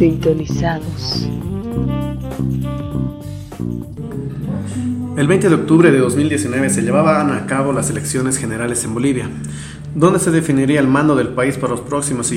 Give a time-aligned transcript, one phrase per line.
[0.00, 1.28] Sintonizados.
[5.18, 9.28] El 20 de octubre de 2019 se llevaban a cabo las elecciones generales en Bolivia,
[9.94, 12.28] donde se definiría el mando del país por los próximos,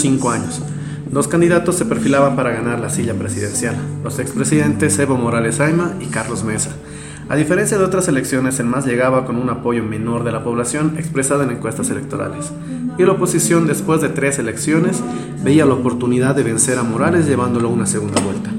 [0.00, 0.60] cinco años.
[1.08, 6.06] Dos candidatos se perfilaban para ganar la silla presidencial, los expresidentes Evo Morales Aima y
[6.06, 6.74] Carlos Mesa.
[7.28, 10.94] A diferencia de otras elecciones, el MAS llegaba con un apoyo menor de la población
[10.98, 12.52] expresado en encuestas electorales,
[12.98, 15.02] y la oposición después de tres elecciones
[15.42, 18.50] veía la oportunidad de vencer a Morales llevándolo a una segunda vuelta.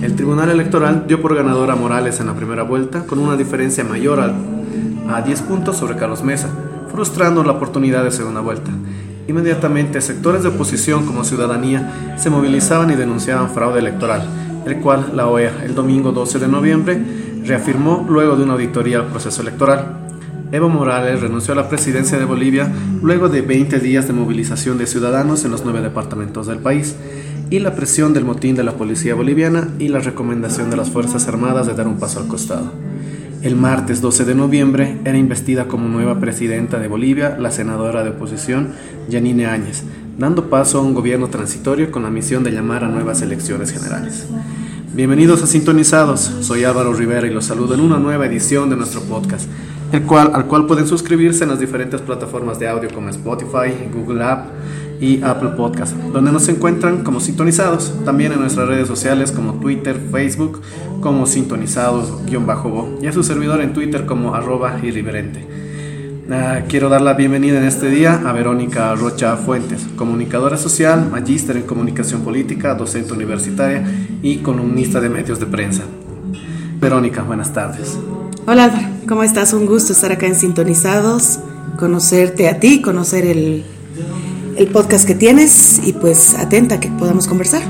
[0.00, 3.82] El Tribunal Electoral dio por ganador a Morales en la primera vuelta con una diferencia
[3.82, 6.48] mayor a 10 puntos sobre Carlos Mesa,
[6.90, 8.70] frustrando la oportunidad de segunda vuelta.
[9.26, 14.22] Inmediatamente, sectores de oposición como ciudadanía se movilizaban y denunciaban fraude electoral,
[14.64, 17.02] el cual la OEA el domingo 12 de noviembre
[17.44, 20.08] reafirmó luego de una auditoría al proceso electoral.
[20.50, 22.70] Evo Morales renunció a la presidencia de Bolivia
[23.02, 26.96] luego de 20 días de movilización de ciudadanos en los nueve departamentos del país
[27.50, 31.28] y la presión del motín de la policía boliviana y la recomendación de las Fuerzas
[31.28, 32.72] Armadas de dar un paso al costado.
[33.42, 38.10] El martes 12 de noviembre era investida como nueva presidenta de Bolivia la senadora de
[38.10, 38.72] oposición
[39.08, 39.84] Yanine Áñez,
[40.18, 44.26] dando paso a un gobierno transitorio con la misión de llamar a nuevas elecciones generales.
[44.98, 49.00] Bienvenidos a Sintonizados, soy Álvaro Rivera y los saludo en una nueva edición de nuestro
[49.02, 49.48] podcast,
[49.92, 54.24] el cual, al cual pueden suscribirse en las diferentes plataformas de audio como Spotify, Google
[54.24, 54.48] App,
[55.00, 60.00] y Apple Podcast, donde nos encuentran como sintonizados, también en nuestras redes sociales como Twitter,
[60.10, 60.62] Facebook,
[61.00, 65.46] como sintonizados-bo, y a su servidor en Twitter como arroba irreverente.
[66.30, 71.56] Ah, quiero dar la bienvenida en este día a Verónica Rocha Fuentes, comunicadora social, magíster
[71.56, 73.84] en comunicación política, docente universitaria
[74.22, 75.84] y columnista de medios de prensa.
[76.80, 77.98] Verónica, buenas tardes.
[78.46, 79.52] Hola Álvaro, ¿cómo estás?
[79.54, 81.40] Un gusto estar acá en Sintonizados,
[81.78, 83.64] conocerte a ti, conocer el
[84.58, 87.62] el podcast que tienes y pues atenta que podamos conversar.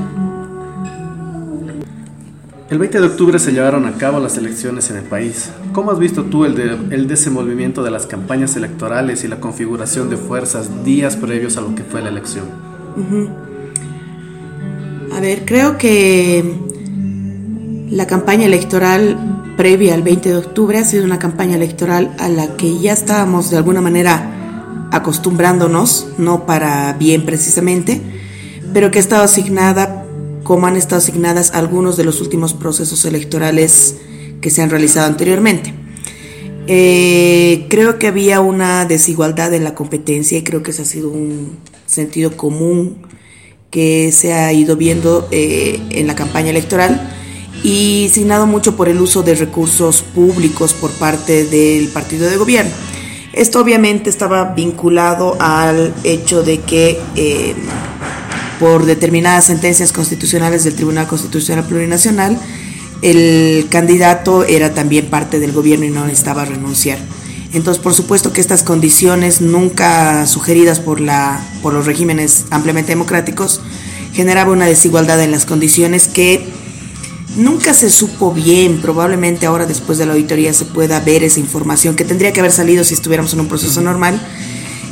[2.71, 5.49] El 20 de octubre se llevaron a cabo las elecciones en el país.
[5.73, 10.19] ¿Cómo has visto tú el, el desenvolvimiento de las campañas electorales y la configuración de
[10.19, 12.45] fuerzas días previos a lo que fue la elección?
[15.17, 16.45] A ver, creo que
[17.91, 19.17] la campaña electoral
[19.57, 23.51] previa al 20 de octubre ha sido una campaña electoral a la que ya estábamos
[23.51, 28.03] de alguna manera acostumbrándonos, no para bien precisamente,
[28.75, 29.98] pero que ha estado asignada
[30.49, 33.97] como han estado asignadas algunos de los últimos procesos electorales
[34.41, 35.75] que se han realizado anteriormente.
[36.67, 41.11] Eh, creo que había una desigualdad en la competencia y creo que ese ha sido
[41.11, 42.97] un sentido común
[43.71, 47.15] que se ha ido viendo eh, en la campaña electoral
[47.63, 52.73] y signado mucho por el uso de recursos públicos por parte del partido de gobierno.
[53.35, 57.55] Esto obviamente estaba vinculado al hecho de que eh,
[58.59, 62.39] por determinadas sentencias constitucionales del Tribunal Constitucional Plurinacional,
[63.03, 66.99] el candidato era también parte del gobierno y no necesitaba renunciar.
[67.53, 73.61] Entonces, por supuesto que estas condiciones, nunca sugeridas por, la, por los regímenes ampliamente democráticos,
[74.13, 76.47] generaba una desigualdad en las condiciones que
[77.39, 81.95] Nunca se supo bien, probablemente ahora después de la auditoría se pueda ver esa información
[81.95, 84.21] que tendría que haber salido si estuviéramos en un proceso normal.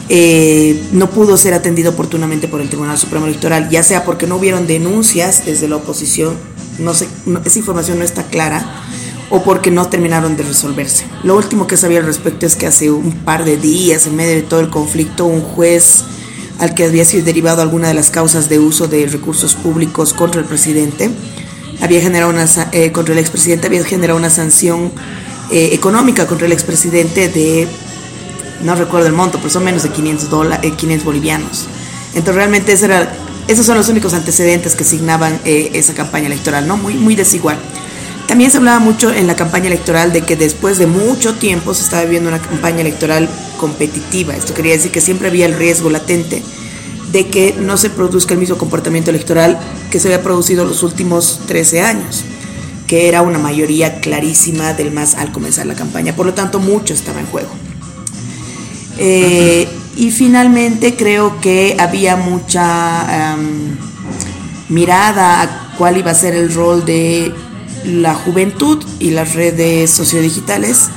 [0.09, 4.37] Eh, no pudo ser atendido oportunamente por el Tribunal Supremo Electoral, ya sea porque no
[4.37, 6.37] hubieron denuncias desde la oposición,
[6.79, 7.09] no sé,
[7.45, 8.85] esa información no está clara,
[9.31, 11.05] o porque no terminaron de resolverse.
[11.25, 14.35] Lo último que sabía al respecto es que hace un par de días, en medio
[14.35, 16.05] de todo el conflicto, un juez
[16.59, 20.41] al que había sido derivado alguna de las causas de uso de recursos públicos contra
[20.41, 21.11] el presidente,
[21.81, 24.93] había generado una, eh, contra el expresidente, había generado una sanción
[25.51, 27.69] eh, económica contra el expresidente de,
[28.63, 31.67] no recuerdo el monto, pero son menos de 500, dólares, 500 bolivianos.
[32.09, 33.13] Entonces realmente era,
[33.49, 36.77] esos son los únicos antecedentes que asignaban eh, esa campaña electoral, ¿no?
[36.77, 37.59] Muy, muy desigual.
[38.27, 41.83] También se hablaba mucho en la campaña electoral de que después de mucho tiempo se
[41.83, 44.35] estaba viviendo una campaña electoral competitiva.
[44.35, 46.43] Esto quería decir que siempre había el riesgo latente
[47.13, 49.59] de que no se produzca el mismo comportamiento electoral
[49.91, 52.25] que se había producido los últimos 13 años,
[52.89, 56.17] que era una mayoría clarísima del MAS al comenzar la campaña.
[56.17, 57.51] Por lo tanto, mucho estaba en juego.
[58.99, 63.37] Eh, y finalmente creo que había mucha
[64.69, 67.33] mirada a cuál iba a ser el rol de
[67.85, 70.89] la juventud y las redes sociodigitales.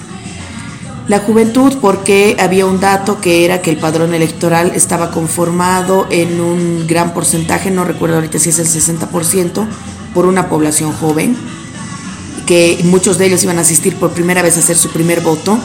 [1.08, 6.40] La juventud porque había un dato que era que el padrón electoral estaba conformado en
[6.40, 9.66] un gran porcentaje, no recuerdo ahorita si es el 60%,
[10.14, 11.36] por una población joven,
[12.46, 15.60] que muchos de ellos iban a asistir por primera vez a hacer su primer voto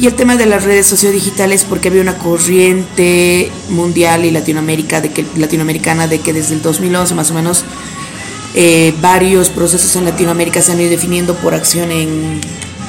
[0.00, 5.10] Y el tema de las redes sociodigitales porque había una corriente mundial y Latinoamérica de
[5.10, 7.64] que, latinoamericana de que desde el 2011 más o menos
[8.54, 12.40] eh, varios procesos en Latinoamérica se han ido definiendo por acción en,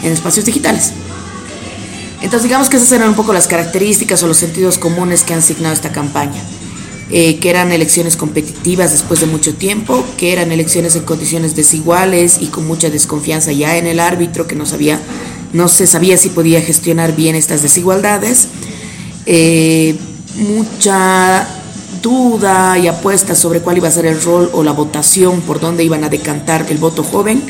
[0.01, 0.93] en espacios digitales.
[2.21, 5.39] Entonces digamos que esas eran un poco las características o los sentidos comunes que han
[5.39, 6.41] asignado esta campaña.
[7.15, 12.37] Eh, que eran elecciones competitivas después de mucho tiempo, que eran elecciones en condiciones desiguales
[12.41, 14.99] y con mucha desconfianza ya en el árbitro, que no, sabía,
[15.53, 18.47] no se sabía si podía gestionar bien estas desigualdades.
[19.25, 19.95] Eh,
[20.35, 21.47] mucha
[22.01, 25.83] duda y apuesta sobre cuál iba a ser el rol o la votación, por dónde
[25.83, 27.41] iban a decantar el voto joven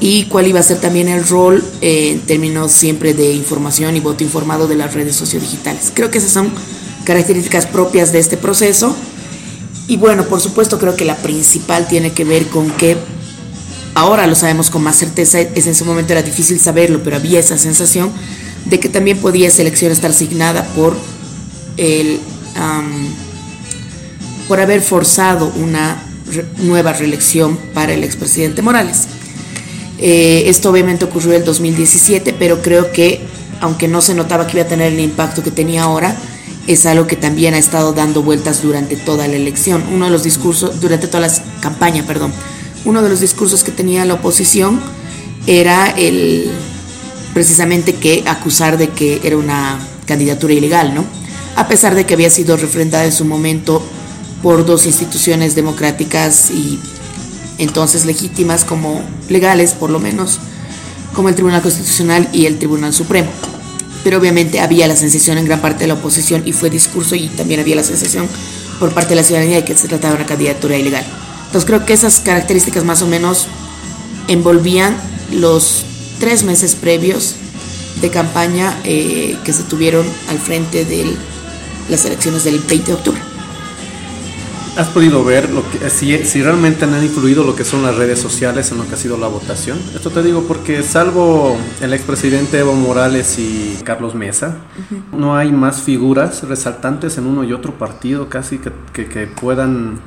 [0.00, 4.00] y cuál iba a ser también el rol eh, en términos siempre de información y
[4.00, 5.92] voto informado de las redes sociodigitales.
[5.94, 6.50] Creo que esas son
[7.04, 8.94] características propias de este proceso.
[9.86, 12.96] Y bueno, por supuesto creo que la principal tiene que ver con que
[13.94, 17.40] ahora lo sabemos con más certeza, es en su momento era difícil saberlo, pero había
[17.40, 18.10] esa sensación
[18.64, 20.96] de que también podía esa elección estar asignada por
[21.76, 22.20] el
[24.46, 26.00] por haber forzado una
[26.58, 29.08] nueva reelección para el expresidente Morales.
[29.98, 33.20] Eh, esto obviamente ocurrió en el 2017, pero creo que
[33.60, 36.16] aunque no se notaba que iba a tener el impacto que tenía ahora,
[36.66, 39.84] es algo que también ha estado dando vueltas durante toda la elección.
[39.92, 42.32] Uno de los discursos, durante toda la campaña, perdón,
[42.84, 44.80] uno de los discursos que tenía la oposición
[45.46, 46.50] era el
[47.32, 51.04] precisamente que acusar de que era una candidatura ilegal, ¿no?
[51.56, 53.82] A pesar de que había sido refrendada en su momento
[54.42, 56.78] por dos instituciones democráticas y
[57.58, 60.38] entonces legítimas como legales, por lo menos,
[61.12, 63.30] como el Tribunal Constitucional y el Tribunal Supremo
[64.04, 67.28] pero obviamente había la sensación en gran parte de la oposición y fue discurso y
[67.28, 68.28] también había la sensación
[68.78, 71.04] por parte de la ciudadanía de que se trataba de una candidatura ilegal.
[71.54, 73.46] Entonces creo que esas características más o menos
[74.26, 74.96] envolvían
[75.30, 75.84] los
[76.18, 77.36] tres meses previos
[78.00, 81.14] de campaña eh, que se tuvieron al frente de
[81.88, 83.20] las elecciones del 20 de octubre.
[84.76, 88.18] ¿Has podido ver lo que, si, si, realmente han influido lo que son las redes
[88.18, 89.78] sociales en lo que ha sido la votación?
[89.94, 94.56] Esto te digo porque salvo el expresidente Evo Morales y Carlos Mesa,
[95.12, 100.00] no hay más figuras resaltantes en uno y otro partido casi que, que, puedan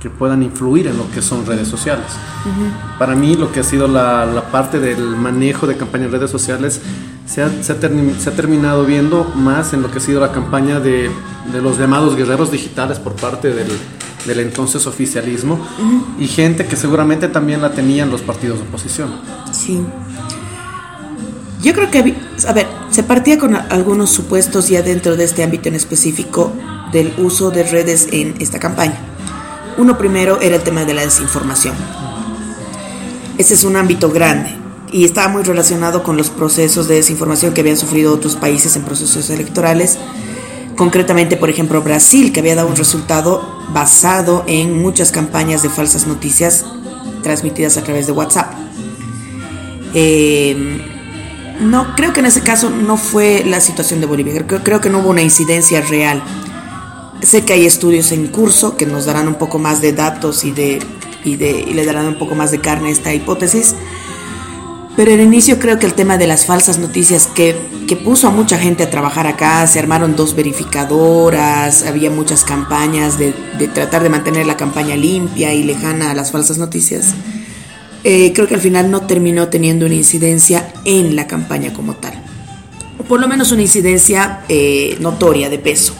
[0.00, 2.06] que puedan influir en lo que son redes sociales.
[2.98, 6.30] Para mí lo que ha sido la, la, parte del manejo de campaña en redes
[6.30, 6.80] sociales
[7.26, 10.30] se ha, se, ha se ha, terminado viendo más en lo que ha sido la
[10.30, 11.10] campaña de,
[11.52, 13.68] de los llamados guerreros digitales por parte del,
[14.26, 15.58] del entonces oficialismo
[16.18, 19.10] y gente que seguramente también la tenían los partidos de oposición.
[19.52, 19.82] Sí.
[21.60, 22.14] Yo creo que,
[22.46, 26.52] a ver, se partía con algunos supuestos ya dentro de este ámbito en específico
[26.92, 29.17] del uso de redes en esta campaña.
[29.78, 31.74] Uno primero era el tema de la desinformación.
[33.38, 34.54] Ese es un ámbito grande
[34.90, 38.82] y estaba muy relacionado con los procesos de desinformación que habían sufrido otros países en
[38.82, 39.98] procesos electorales
[40.78, 46.06] concretamente por ejemplo Brasil, que había dado un resultado basado en muchas campañas de falsas
[46.06, 46.64] noticias
[47.22, 48.52] transmitidas a través de WhatsApp.
[49.92, 50.80] Eh,
[51.60, 55.00] no, creo que en ese caso no fue la situación de Bolivia, creo que no
[55.00, 56.22] hubo una incidencia real.
[57.22, 60.52] Sé que hay estudios en curso que nos darán un poco más de datos y,
[60.52, 60.78] de,
[61.24, 63.74] y, le darán un poco más de carne a esta hipótesis,
[64.96, 68.30] pero en inicio creo que el tema de las falsas noticias que, que, puso a
[68.30, 74.02] mucha gente a trabajar acá, se armaron dos verificadoras, había muchas campañas de, de tratar
[74.02, 77.14] de mantener la campaña limpia y lejana a las falsas noticias.
[78.04, 82.14] Eh, creo que al final no terminó teniendo una incidencia en la campaña como tal.
[82.98, 85.94] O por lo menos una incidencia eh, notoria, de peso.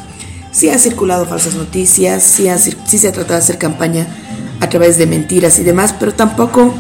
[0.53, 4.07] Sí ha circulado falsas noticias, sí, ha, sí se ha tratado de hacer campaña
[4.61, 6.75] a través de mentiras y demás, pero tampoco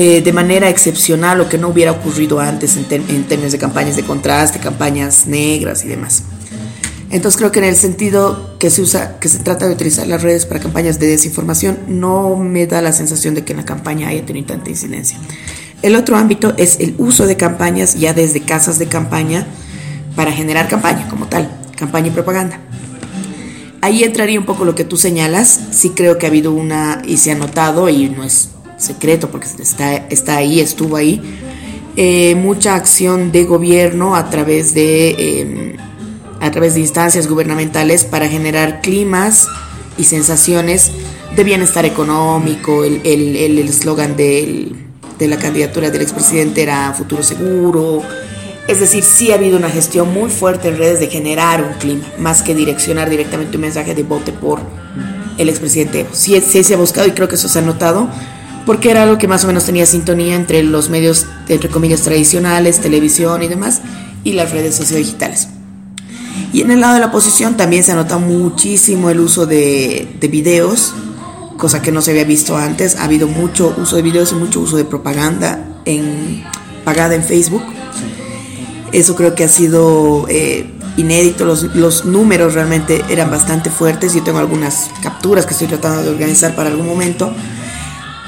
[0.00, 4.04] eh, de manera excepcional o que no hubiera ocurrido antes en, términos de campañas de
[4.04, 6.22] contraste, campañas negras y demás.
[7.10, 10.22] Entonces creo que en el sentido que se usa, que se trata de utilizar las
[10.22, 14.06] redes para campañas de desinformación, no me da la sensación de que en la campaña
[14.06, 15.18] haya tenido tanta incidencia.
[15.82, 19.48] El otro ámbito es el uso de campañas ya desde casas de campaña
[20.14, 22.60] para generar campaña como tal, campaña y propaganda.
[23.80, 27.18] Ahí entraría un poco lo que tú señalas, sí creo que ha habido una, y
[27.18, 31.22] se ha notado, y no es secreto porque está, está ahí, estuvo ahí,
[31.96, 35.76] eh, mucha acción de gobierno a través de, em,
[36.40, 39.48] a través de instancias gubernamentales para generar climas
[39.96, 40.92] y sensaciones
[41.34, 42.84] de bienestar económico.
[42.84, 44.76] El eslogan el,
[45.18, 48.02] de la candidatura del expresidente era futuro seguro.
[48.68, 52.04] Es decir, sí ha habido una gestión muy fuerte en redes de generar un clima,
[52.18, 54.60] más que direccionar directamente un mensaje de vote por
[55.38, 56.06] el expresidente.
[56.12, 58.08] Sí, sí se ha buscado y creo que eso se ha notado
[58.66, 62.80] porque era algo que más o menos tenía sintonía entre los medios, entre comillas, tradicionales,
[62.80, 63.80] televisión y demás,
[64.24, 65.48] y las redes sociodigitales.
[66.52, 70.28] Y en el lado de la oposición también se nota muchísimo el uso de, de
[70.28, 70.92] videos,
[71.56, 72.96] cosa que no se había visto antes.
[72.96, 75.64] Ha habido mucho uso de videos y mucho uso de propaganda
[76.84, 77.62] pagada en Facebook.
[78.92, 80.66] Eso creo que ha sido eh,
[80.96, 81.44] inédito.
[81.44, 84.14] Los, los, números realmente eran bastante fuertes.
[84.14, 87.32] Yo tengo algunas capturas que estoy tratando de organizar para algún momento.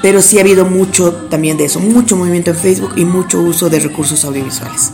[0.01, 3.69] Pero sí ha habido mucho también de eso, mucho movimiento en Facebook y mucho uso
[3.69, 4.93] de recursos audiovisuales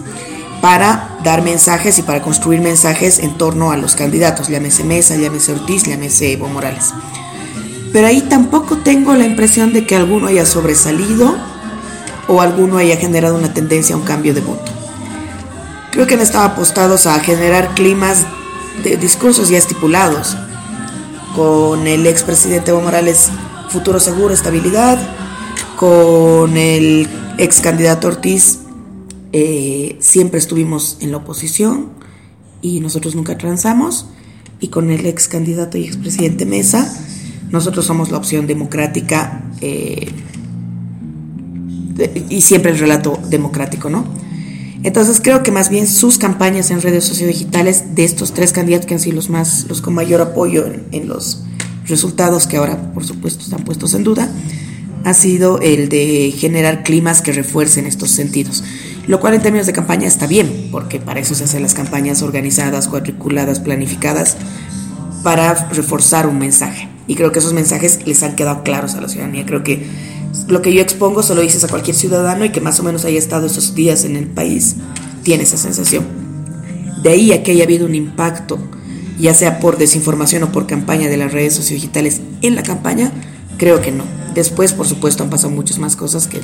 [0.61, 5.53] para dar mensajes y para construir mensajes en torno a los candidatos, llámese Mesa, llámese
[5.53, 6.93] Ortiz, llámese Evo Morales.
[7.93, 11.35] Pero ahí tampoco tengo la impresión de que alguno haya sobresalido
[12.27, 14.71] o alguno haya generado una tendencia a un cambio de voto.
[15.91, 18.25] Creo que han estado apostados a generar climas
[18.83, 20.37] de discursos ya estipulados,
[21.35, 23.29] con el expresidente Evo Morales
[23.69, 24.97] futuro seguro, estabilidad,
[25.75, 28.59] con el ex candidato Ortiz
[29.33, 31.89] eh, siempre estuvimos en la oposición
[32.61, 34.07] y nosotros nunca transamos,
[34.59, 36.91] y con el ex candidato y expresidente Mesa,
[37.51, 40.11] nosotros somos la opción democrática eh,
[42.29, 44.05] y siempre el relato democrático, ¿no?
[44.83, 48.93] Entonces creo que más bien sus campañas en redes sociodigitales de estos tres candidatos que
[48.93, 51.43] han sido los más, los con mayor apoyo en, los
[51.85, 54.29] resultados que ahora por supuesto están puestos en duda,
[55.03, 58.63] ha sido el de generar climas que refuercen estos sentidos.
[59.07, 62.21] Lo cual en términos de campaña está bien, porque para eso se hacen las campañas
[62.21, 64.35] organizadas, cuadriculadas, planificadas,
[65.23, 66.89] para reforzar un mensaje.
[67.07, 69.45] Y creo que esos mensajes les han quedado claros a la ciudadanía.
[69.45, 69.87] Creo que
[70.47, 73.05] lo que yo expongo se lo dices a cualquier ciudadano y que más o menos
[73.05, 74.75] haya estado esos días en el país,
[75.23, 76.05] tiene esa sensación.
[77.01, 78.59] De ahí a que haya habido un impacto,
[79.19, 83.11] ya sea por desinformación o por campaña de las redes sociodigitales en la campaña,
[83.57, 84.03] creo que no.
[84.33, 86.39] Después, por supuesto, han pasado muchas más cosas que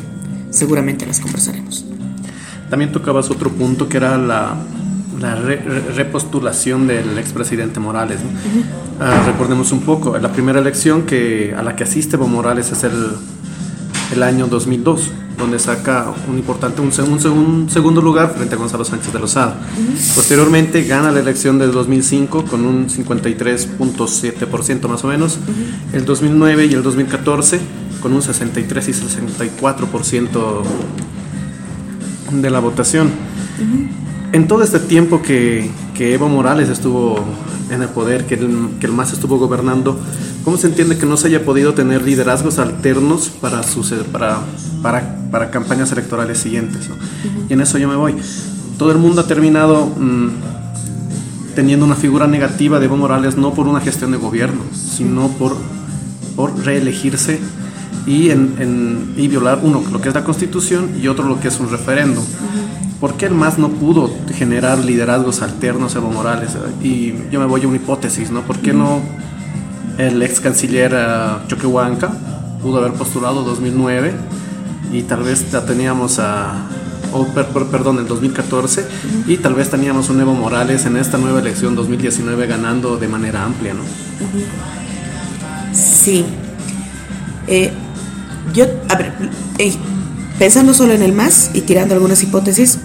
[0.50, 1.86] seguramente las conversaremos.
[2.70, 4.56] También tocabas otro punto que era la,
[5.20, 8.20] la repostulación del expresidente Morales.
[9.00, 12.84] Ah, recordemos un poco, la primera elección que, a la que asiste Evo Morales es
[12.84, 13.12] el,
[14.14, 19.12] el año 2002, donde saca un importante un, un, segundo lugar frente a Gonzalo Sánchez
[19.12, 19.60] de Lozada.
[20.16, 25.40] Posteriormente gana la elección del 2005 con un 53.7% más o menos,
[25.92, 27.60] el 2009 y el 2014
[28.02, 30.64] con un 63 y 64%
[32.32, 33.10] de la votación.
[34.32, 37.24] En todo este tiempo que, que, Evo Morales estuvo
[37.70, 40.00] en el poder, que el, que el MAS estuvo gobernando,
[40.44, 43.62] ¿cómo se entiende que no se haya podido tener liderazgos alternos para,
[44.12, 44.40] para,
[44.82, 46.90] para, para campañas electorales siguientes?
[47.50, 48.16] Y en eso yo me voy.
[48.78, 50.30] Todo el mundo ha terminado mm,
[51.56, 55.56] teniendo una figura negativa de Evo Morales no por una gestión de gobierno, sino por,
[56.36, 57.40] por reelegirse
[58.06, 61.60] y, en, y violar uno lo que es la constitución y otro lo que es
[61.60, 62.24] un referéndum.
[63.00, 66.52] ¿Por qué el MAS no pudo generar liderazgos alternos Evo Morales?
[66.82, 68.42] Y yo me voy a una hipótesis, ¿no?
[68.42, 69.02] ¿Por qué no
[69.98, 72.12] el ex canciller uh, Choquehuanca
[72.62, 74.14] pudo haber postulado 2009
[74.92, 76.68] y tal vez ya teníamos a,
[77.12, 78.86] oh, perdón, en 2014
[79.28, 83.44] y tal vez teníamos un Evo Morales en esta nueva elección 2019 ganando de manera
[83.44, 83.84] amplia, ¿no?
[85.74, 86.26] Sí.
[87.48, 87.72] Eh,
[88.54, 89.14] yo, a ver,
[89.58, 89.74] eh,
[90.38, 92.80] pensando solo en el más y tirando algunas hipótesis,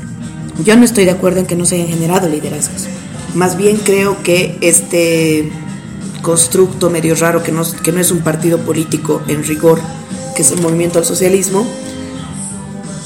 [0.65, 2.87] yo no estoy de acuerdo en que no se hayan generado liderazgos.
[3.35, 5.53] Más bien creo que este
[6.29, 9.81] constructo medio raro, que no, que no es un partido político en rigor,
[10.37, 11.67] que es el movimiento al socialismo,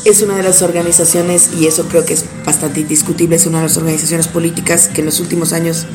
[0.05, 3.69] es una de las organizaciones, y eso creo que es bastante indiscutible, es una de
[3.69, 5.87] las organizaciones políticas que en los últimos años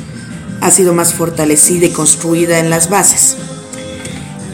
[0.61, 3.35] ha sido más fortalecida y construida en las bases.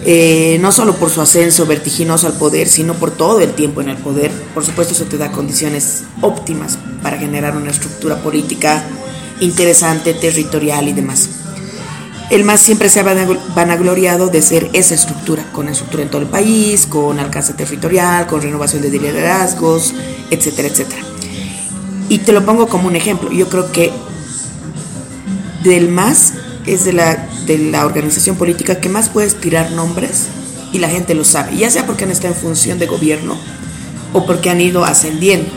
[0.03, 3.89] Eh, no solo por su ascenso vertiginoso al poder, sino por todo el tiempo en
[3.89, 4.31] el poder.
[4.55, 8.83] Por supuesto, eso te da condiciones óptimas para generar una estructura política
[9.41, 11.42] interesante, territorial y demás.
[12.33, 13.03] El MAS siempre se ha
[13.53, 18.41] vanagloriado de ser esa estructura, con estructura en todo el país, con alcance territorial, con
[18.41, 19.93] renovación de liderazgos,
[20.31, 21.03] etcétera, etcétera.
[22.09, 23.31] Y te lo pongo como un ejemplo.
[23.31, 23.91] Yo creo que
[25.63, 26.33] del MAS
[26.65, 30.23] es de la, de la organización política que más puedes tirar nombres
[30.71, 33.37] y la gente lo sabe, ya sea porque han estado en función de gobierno
[34.11, 35.51] o porque han ido ascendiendo.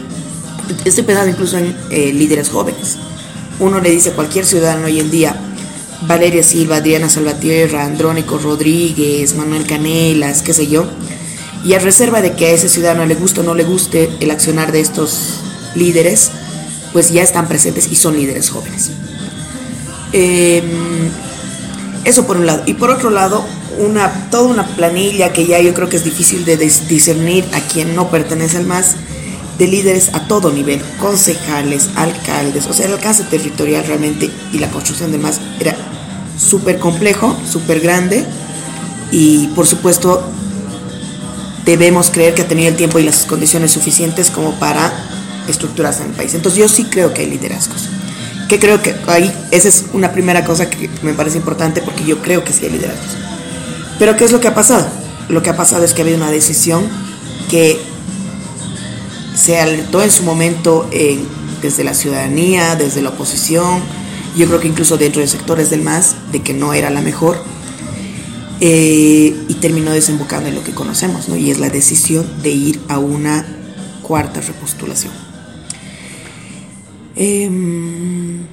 [0.84, 2.98] Estoy pensando incluso en eh, líderes jóvenes.
[3.60, 5.45] Uno le dice a cualquier ciudadano hoy en día,
[6.02, 10.86] Valeria Silva, Adriana Salvatierra, Andrónico Rodríguez, Manuel Canelas, qué sé yo,
[11.64, 14.30] y a reserva de que a ese ciudadano le guste o no le guste el
[14.30, 15.40] accionar de estos
[15.74, 16.30] líderes,
[16.92, 18.90] pues ya están presentes y son líderes jóvenes.
[20.12, 21.10] Em,
[22.04, 22.62] eso por un lado.
[22.66, 23.44] Y por otro lado,
[24.30, 28.10] toda una planilla que ya yo creo que es difícil de discernir a quien no
[28.10, 28.96] pertenece al MAS
[29.58, 34.70] de líderes a todo nivel, concejales, alcaldes, o sea, el alcance territorial realmente y la
[34.70, 35.74] construcción de más era
[36.38, 38.24] súper complejo, súper grande
[39.10, 40.22] y por supuesto
[41.64, 44.92] debemos creer que ha tenido el tiempo y las condiciones suficientes como para
[45.48, 46.34] estructurarse en el país.
[46.34, 47.88] Entonces yo sí creo que hay liderazgos.
[48.48, 52.22] Que creo que ahí, esa es una primera cosa que me parece importante porque yo
[52.22, 53.16] creo que sí hay liderazgos.
[53.98, 54.86] Pero ¿qué es lo que ha pasado?
[55.28, 56.86] Lo que ha pasado es que ha habido una decisión
[57.50, 57.80] que
[59.36, 60.88] se alertó en su momento
[61.60, 63.82] desde la ciudadanía, desde la oposición,
[64.36, 67.38] yo creo que incluso dentro de sectores del MAS, de que no era la mejor,
[68.60, 71.36] eh, y terminó desembocando en lo que conocemos, ¿no?
[71.36, 73.46] y es la decisión de ir a una
[74.02, 75.12] cuarta repostulación.
[77.14, 78.46] Em,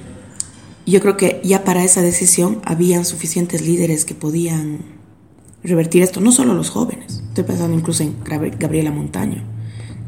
[0.86, 4.80] yo creo que ya para esa decisión habían suficientes líderes que podían
[5.62, 8.16] revertir esto, no solo los jóvenes, estoy pensando incluso en
[8.58, 9.53] Gabriela Montaño,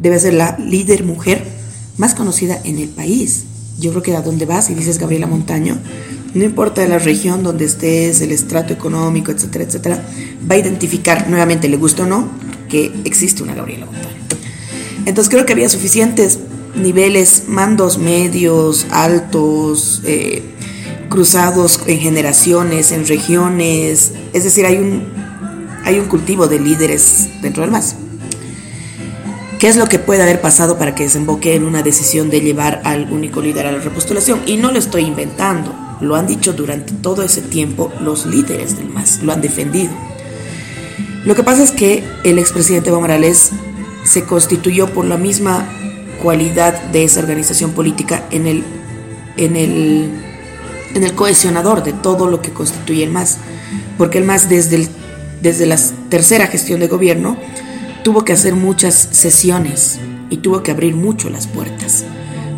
[0.00, 1.44] debe ser la líder mujer
[1.96, 3.44] más conocida en el país.
[3.78, 5.78] Yo creo que a donde vas y dices Gabriela Montaño,
[6.34, 10.02] no importa la región donde estés, el estrato económico, etcétera, etcétera,
[10.50, 12.28] va a identificar nuevamente, le gusta o no,
[12.68, 14.06] que existe una Gabriela Montaño.
[15.06, 16.38] Entonces creo que había suficientes
[16.74, 20.42] niveles, mandos medios, altos, eh,
[21.08, 25.04] cruzados en generaciones, en regiones, es decir, hay un,
[25.84, 27.96] hay un cultivo de líderes dentro del MAS.
[29.58, 32.82] ¿Qué es lo que puede haber pasado para que desemboque en una decisión de llevar
[32.84, 34.42] al único líder a la repostulación?
[34.44, 38.90] Y no lo estoy inventando, lo han dicho durante todo ese tiempo los líderes del
[38.90, 39.90] MAS, lo han defendido.
[41.24, 43.52] Lo que pasa es que el expresidente Evo Morales
[44.04, 45.66] se constituyó por la misma
[46.22, 48.62] cualidad de esa organización política en el,
[49.38, 50.10] en el,
[50.94, 53.38] en el cohesionador de todo lo que constituye el MAS.
[53.96, 54.86] Porque el MAS desde,
[55.40, 55.78] desde la
[56.10, 57.38] tercera gestión de gobierno
[58.06, 59.98] tuvo que hacer muchas sesiones
[60.30, 62.04] y tuvo que abrir mucho las puertas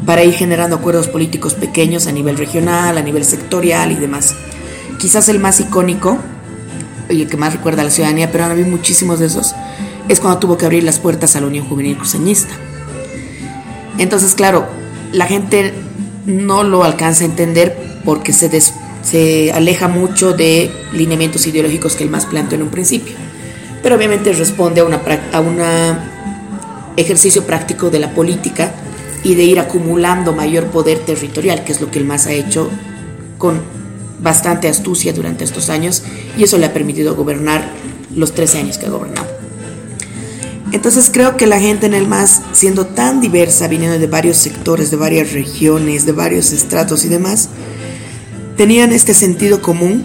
[0.05, 4.35] para ir generando acuerdos políticos pequeños a nivel regional, a nivel sectorial y demás.
[4.99, 6.19] Quizás el más icónico
[7.09, 9.55] y el que más recuerda a la ciudadanía, pero hay muchísimos de esos,
[10.11, 12.53] es cuando tuvo que abrir las puertas a la Unión Juvenil Cruceñista.
[13.97, 14.69] Entonces, claro,
[15.13, 15.73] la gente
[16.27, 18.51] no lo alcanza a entender porque se,
[19.03, 23.15] se aleja mucho de lineamientos ideológicos que el más planteó en un principio
[23.83, 26.15] pero obviamente responde a un a una
[26.97, 28.73] ejercicio práctico de la política
[29.23, 32.71] y de ir acumulando mayor poder territorial, que es lo que el MAS ha hecho
[33.39, 33.61] con
[34.21, 36.03] bastante astucia durante estos años
[36.37, 37.71] y eso le ha permitido gobernar
[38.15, 39.29] los 13 años que ha gobernado.
[40.73, 44.91] Entonces creo que la gente en el MAS, siendo tan diversa, viniendo de varios sectores,
[44.91, 47.49] de varias regiones, de varios estratos y demás,
[48.57, 50.05] tenían este sentido común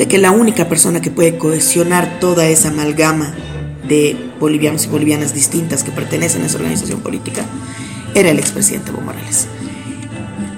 [0.00, 3.34] de que la única persona que puede cohesionar toda esa amalgama
[3.86, 7.44] de bolivianos y bolivianas distintas que pertenecen a esa organización política
[8.14, 9.46] era el expresidente Evo Morales.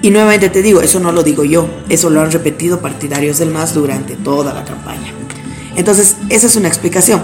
[0.01, 3.49] Y nuevamente te digo, eso no lo digo yo, eso lo han repetido partidarios del
[3.49, 5.11] MAS durante toda la campaña.
[5.75, 7.21] Entonces, esa es una explicación.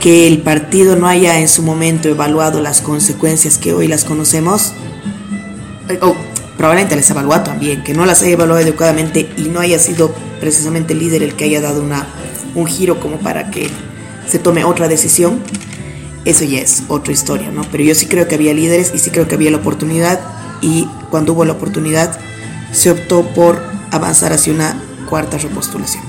[0.00, 4.72] Que el partido no haya en su momento evaluado las consecuencias que hoy las conocemos,
[5.90, 6.00] eh,
[6.62, 10.92] probablemente les evalúa también, que no las haya evaluado adecuadamente y no haya sido precisamente
[10.92, 12.06] el líder el que haya dado una,
[12.54, 13.68] un giro como para que
[14.28, 15.40] se tome otra decisión,
[16.24, 17.62] eso ya es otra historia, ¿no?
[17.72, 20.20] Pero yo sí creo que había líderes y sí creo que había la oportunidad
[20.60, 22.16] y cuando hubo la oportunidad
[22.70, 26.04] se optó por avanzar hacia una cuarta repostulación.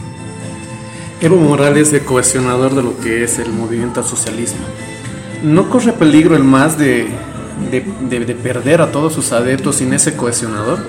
[1.19, 4.61] Evo Morales, el cohesionador de lo que es el movimiento al socialismo.
[5.41, 7.07] ¿No corre peligro el más de
[7.71, 10.79] de, perder a todos sus adeptos sin ese cohesionador.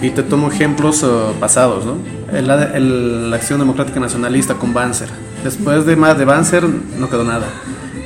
[0.00, 1.96] Y te tomo ejemplos uh, pasados, ¿no?
[2.32, 5.08] la Acción Democrática Nacionalista con Banzer.
[5.44, 7.46] Después de más de Banzer no quedó nada.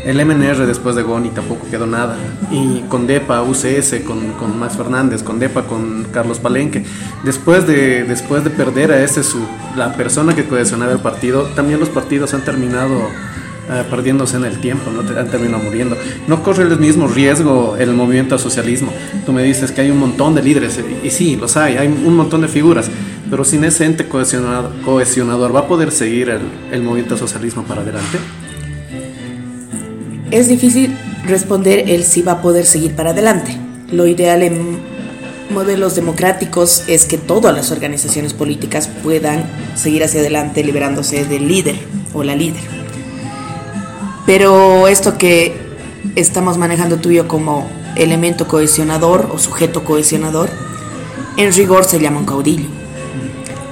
[0.07, 2.17] El MNR después de Goni tampoco quedó nada.
[2.51, 6.85] Y con DEPA, UCS, con, con Max Fernández, con DEPA, con Carlos Palenque.
[7.25, 11.81] Después de, después de perder a ese su, la persona que cohesionaba el partido, también
[11.81, 13.09] los partidos han terminado
[13.71, 15.01] eh, perdiéndose en el tiempo, ¿no?
[15.19, 15.97] han terminado muriendo.
[16.27, 18.93] No corre el mismo riesgo el movimiento al socialismo.
[19.25, 22.15] Tú me dices que hay un montón de líderes, y sí, los hay, hay un
[22.15, 22.91] montón de figuras,
[23.29, 27.65] pero sin ese ente cohesionador, cohesionador ¿va a poder seguir el, el movimiento al socialismo
[27.65, 28.19] para adelante?
[30.31, 33.57] Es difícil responder el si va a poder seguir para adelante.
[33.91, 34.79] Lo ideal en
[35.51, 41.77] modelos democráticos es que todas las organizaciones políticas puedan seguir hacia adelante liberándose del líder
[42.13, 42.86] o la líder.
[44.27, 45.57] Pero esto que
[46.17, 50.51] estamos manejando tú y yo como elemento cohesionador o sujeto cohesionador,
[51.37, 52.67] en rigor se llama un caudillo.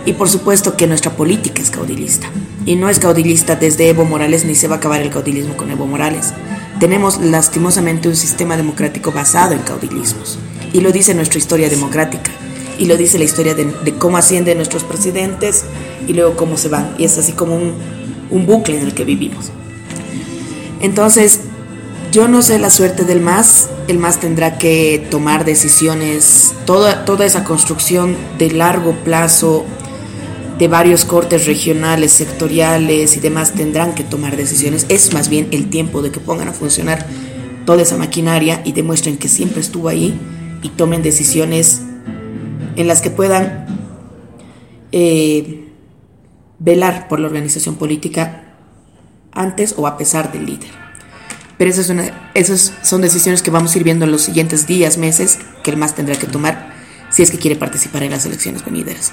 [0.06, 2.28] Y por supuesto que nuestra política es caudillista.
[2.66, 5.70] Y no es caudillista desde Evo Morales ni se va a acabar el caudillismo con
[5.70, 6.32] Evo Morales.
[6.80, 10.38] tenemos lastimosamente un sistema democrático basado en caudillismos.
[10.72, 12.30] Y lo dice nuestra historia democrática.
[12.78, 15.64] Y lo dice la historia de, cómo ascienden nuestros presidentes
[16.06, 16.94] y luego cómo se van.
[16.98, 17.74] Y es así como un,
[18.30, 19.50] un bucle en el que vivimos.
[20.84, 21.40] Entonces,
[22.12, 23.70] yo no sé la suerte del MAS.
[23.88, 29.64] El MAS tendrá que tomar decisiones, toda, toda esa construcción de largo plazo
[30.58, 34.84] de varios cortes regionales, sectoriales y demás tendrán que tomar decisiones.
[34.90, 37.06] Es más bien el tiempo de que pongan a funcionar
[37.64, 40.14] toda esa maquinaria y demuestren que siempre estuvo ahí
[40.62, 41.80] y tomen decisiones
[42.76, 43.66] en las que puedan
[44.92, 45.64] eh,
[46.58, 48.43] velar por la organización política
[49.34, 50.70] antes o a pesar del líder.
[51.56, 51.92] Pero esas,
[52.34, 55.76] esas son decisiones que vamos a ir viendo en los siguientes días, meses, que el
[55.76, 56.74] MAS tendrá que tomar
[57.10, 59.12] si es que quiere participar en las elecciones venideras.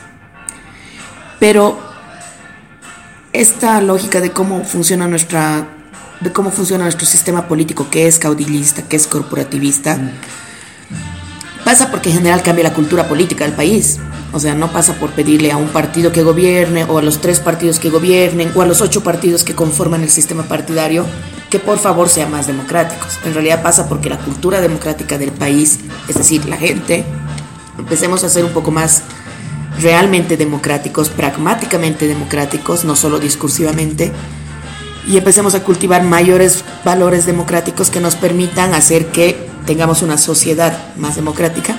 [1.39, 1.79] Pero
[3.31, 5.67] esta lógica de cómo funciona nuestra
[6.19, 9.99] de cómo funciona nuestro sistema político que es caudillista, que es corporativista,
[11.71, 13.97] pasa porque en general cambia la cultura política del país.
[14.33, 17.39] O sea, no pasa por pedirle a un partido que gobierne o a los tres
[17.39, 21.05] partidos que gobiernen o a los ocho partidos que conforman el sistema partidario
[21.49, 23.19] que por favor sean más democráticos.
[23.23, 25.79] En realidad pasa porque la cultura democrática del país,
[26.09, 27.05] es decir, la gente,
[27.79, 29.03] empecemos a ser un poco más
[29.79, 34.11] realmente democráticos, pragmáticamente democráticos, no solo discursivamente,
[35.07, 40.95] y empecemos a cultivar mayores valores democráticos que nos permitan hacer que tengamos una sociedad
[40.97, 41.75] más democrática.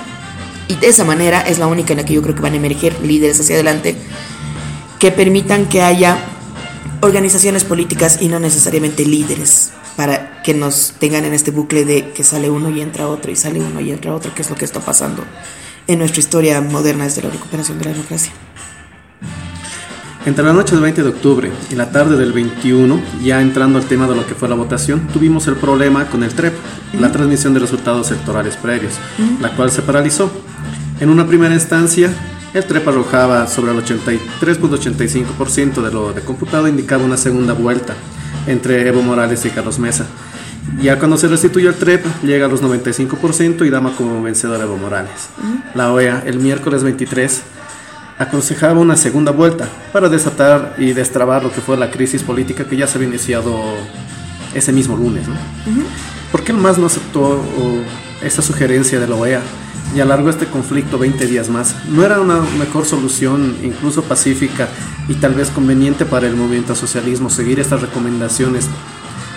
[0.67, 2.57] Y de esa manera es la única en la que yo creo que van a
[2.57, 3.95] emerger líderes hacia adelante
[4.99, 6.17] que permitan que haya
[7.01, 12.23] organizaciones políticas y no necesariamente líderes para que nos tengan en este bucle de que
[12.23, 14.65] sale uno y entra otro y sale uno y entra otro, que es lo que
[14.65, 15.23] está pasando
[15.87, 18.31] en nuestra historia moderna desde la recuperación de la democracia.
[20.25, 23.83] Entre la noche del 20 de octubre y la tarde del 21, ya entrando al
[23.85, 26.53] tema de lo que fue la votación, tuvimos el problema con el TREP,
[26.97, 28.93] la transmisión de resultados electorales previos,
[29.41, 30.31] la cual se paralizó.
[31.01, 32.09] En una primera instancia,
[32.53, 37.93] el TREP arrojaba sobre el 83.85% de lo de computado, indicaba una segunda vuelta
[38.47, 40.05] entre Evo Morales y Carlos Mesa.
[40.81, 44.77] Ya cuando se restituyó el TREP, llega a los 95% y dama como vencedor Evo
[44.77, 45.27] Morales.
[45.75, 47.43] La OEA, el miércoles 23,
[48.23, 52.75] aconsejaba una segunda vuelta para desatar y destrabar lo que fue la crisis política que
[52.77, 53.59] ya se había iniciado
[54.53, 55.25] ese mismo lunes.
[56.31, 57.41] ¿Por qué el MAS no aceptó
[58.21, 59.41] esa sugerencia de la OEA
[59.95, 61.75] y alargó este conflicto 20 días más?
[61.89, 64.67] ¿No era una mejor solución, incluso pacífica
[65.07, 68.67] y tal vez conveniente para el movimiento socialismo, seguir estas recomendaciones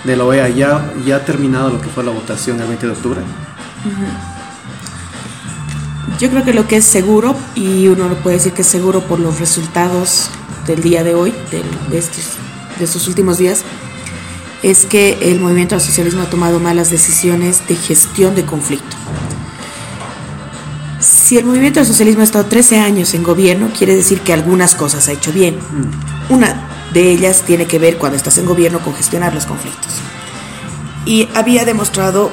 [0.05, 3.21] de la OEA ya, ya terminado lo que fue la votación el 20 de octubre?
[6.19, 9.03] Yo creo que lo que es seguro, y uno lo puede decir que es seguro
[9.03, 10.31] por los resultados
[10.67, 12.25] del día de hoy, de, estos,
[12.79, 13.65] de estos últimos días,
[14.63, 18.97] es que el movimiento al socialismo ha tomado malas decisiones de gestión de conflicto.
[21.01, 24.75] Si el movimiento al socialismo ha estado 13 años en gobierno, quiere decir que algunas
[24.75, 25.57] cosas ha hecho bien.
[25.57, 26.33] Mm.
[26.33, 29.93] Una de ellas tiene que ver cuando estás en gobierno con gestionar los conflictos.
[31.05, 32.33] Y había demostrado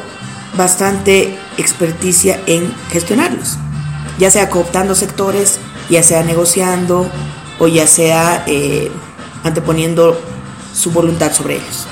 [0.56, 3.58] bastante experticia en gestionarlos,
[4.20, 7.10] ya sea cooptando sectores, ya sea negociando
[7.60, 8.92] o ya sea eh,
[9.44, 10.20] anteponiendo
[10.74, 11.88] su voluntad sobre ellos.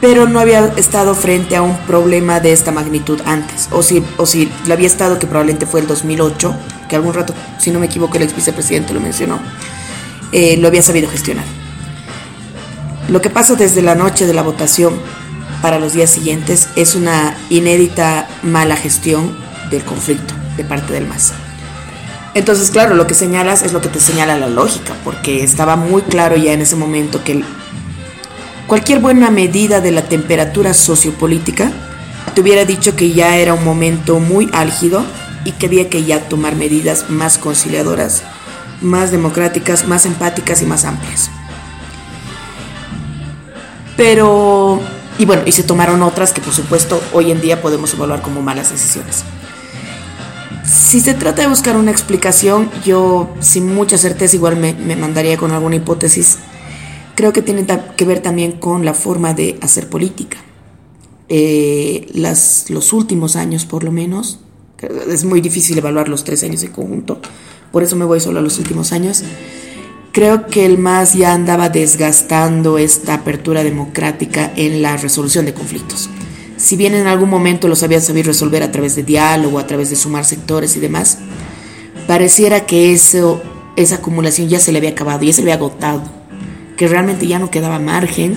[0.00, 4.26] Pero no había estado frente a un problema de esta magnitud antes, o si, o
[4.26, 6.54] si lo había estado, que probablemente fue el 2008,
[6.88, 9.40] que algún rato, si no me equivoco, el ex vicepresidente lo mencionó
[10.34, 11.44] eh, lo había sabido gestionar.
[13.08, 14.94] Lo que pasa desde la noche de la votación
[15.64, 19.34] para los días siguientes es una inédita mala gestión
[19.70, 21.32] del conflicto de parte del MAS.
[22.34, 26.02] Entonces, claro, lo que señalas es lo que te señala la lógica, porque estaba muy
[26.02, 27.42] claro ya en ese momento que
[28.66, 31.72] cualquier buena medida de la temperatura sociopolítica
[32.34, 35.02] te hubiera dicho que ya era un momento muy álgido
[35.46, 38.22] y que había que ya tomar medidas más conciliadoras
[38.82, 41.30] más democráticas, más empáticas y más amplias.
[43.96, 44.82] Pero,
[45.18, 48.42] y bueno, y se tomaron otras que por supuesto hoy en día podemos evaluar como
[48.42, 49.24] malas decisiones.
[50.64, 55.52] Si se trata de buscar una explicación, yo sin mucha certeza igual me, mandaría con
[55.52, 56.38] alguna hipótesis.
[57.14, 60.38] Creo que tiene que ver también con la forma de hacer política.
[61.28, 64.40] Eh, las, los últimos años, por lo menos,
[65.08, 67.20] es muy difícil evaluar los tres años en conjunto,
[67.72, 69.22] por eso me voy solo a los últimos años.
[70.14, 76.08] Creo que el MAS ya andaba desgastando esta apertura democrática en la resolución de conflictos.
[76.56, 79.90] Si bien en algún momento los había sabido resolver a través de diálogo, a través
[79.90, 81.18] de sumar sectores y demás,
[82.06, 83.42] pareciera que eso,
[83.74, 86.04] esa acumulación ya se le había acabado, ya se le había agotado,
[86.76, 88.36] que realmente ya no quedaba margen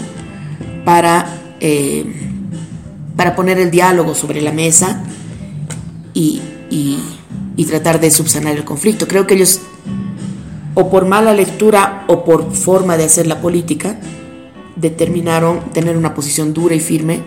[0.83, 1.27] para,
[1.59, 2.11] eh,
[3.15, 5.03] para poner el diálogo sobre la mesa
[6.15, 9.07] y, y tratar de subsanar el conflicto.
[9.07, 9.61] Creo que ellos,
[10.79, 13.97] o por mala lectura o por forma de hacer la política,
[14.75, 17.23] determinaron tener una posición dura y firme.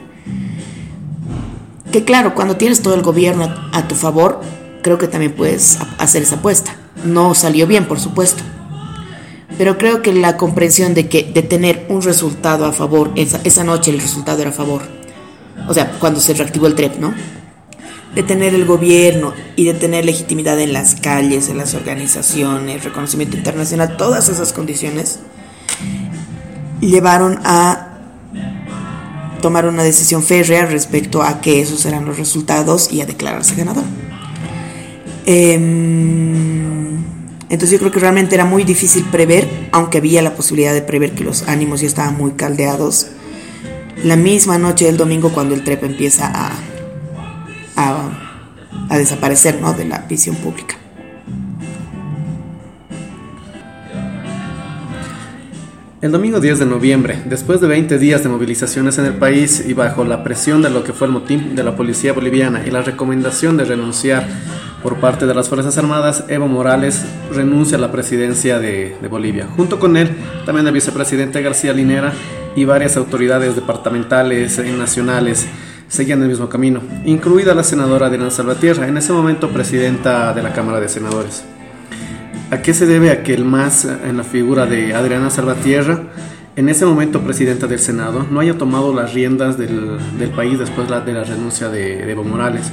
[1.90, 4.40] Que claro, cuando tienes todo el gobierno a tu favor,
[4.82, 6.76] creo que también puedes hacer esa apuesta.
[7.04, 8.44] No salió bien, por supuesto.
[9.58, 13.64] Pero creo que la comprensión de que de tener un resultado a favor, esa, esa
[13.64, 14.82] noche el resultado era a favor.
[15.66, 17.12] O sea, cuando se reactivó el TREP, ¿no?
[18.14, 23.36] De tener el gobierno y de tener legitimidad en las calles, en las organizaciones, reconocimiento
[23.36, 25.20] internacional, todas esas condiciones
[26.80, 27.90] llevaron a
[29.40, 33.84] tomar una decisión férrea respecto a que esos eran los resultados y a declararse ganador.
[35.26, 36.96] Em,
[37.48, 41.12] entonces yo creo que realmente era muy difícil prever, aunque había la posibilidad de prever
[41.12, 43.08] que los ánimos ya estaban muy caldeados.
[44.04, 46.52] La misma noche del domingo cuando el TREP empieza a,
[47.80, 50.76] a, desaparecer de la visión pública.
[56.02, 59.74] El domingo 10 de noviembre, después de 20 días de movilizaciones en el país y
[59.74, 62.80] bajo la presión de lo que fue el motín de la policía boliviana y la
[62.80, 64.26] recomendación de renunciar
[64.82, 69.46] por parte de las Fuerzas Armadas, Evo Morales renuncia a la presidencia de, Bolivia.
[69.56, 70.16] Junto con él,
[70.46, 72.14] también el vicepresidente García Linera
[72.56, 75.46] y varias autoridades departamentales y nacionales
[75.90, 80.52] seguían el mismo camino, incluida la senadora Adriana Salvatierra, en ese momento presidenta de la
[80.52, 81.44] Cámara de Senadores.
[82.50, 86.04] ¿A qué se debe a que el MAS, en la figura de Adriana Salvatierra,
[86.54, 89.98] en ese momento presidenta del Senado, no haya tomado las riendas del,
[90.34, 92.70] país después de la, renuncia de, Evo Morales?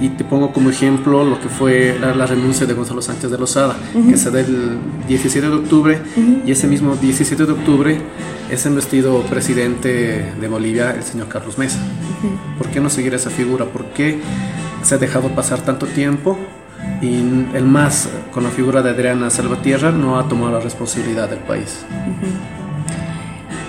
[0.00, 3.76] Y te pongo como ejemplo lo que fue la, renuncia de Gonzalo Sánchez de Lozada,
[4.08, 6.02] que se da el 17 de octubre,
[6.44, 8.00] y ese mismo 17 de octubre
[8.50, 11.78] es investido presidente de Bolivia el señor Carlos Mesa.
[12.58, 13.66] ¿Por qué no seguir esa figura?
[13.66, 14.18] ¿Por qué
[14.82, 16.36] se ha dejado pasar tanto tiempo
[17.00, 17.16] y
[17.54, 21.84] el MAS, con la figura de Adriana Salvatierra, no ha tomado la responsabilidad del país.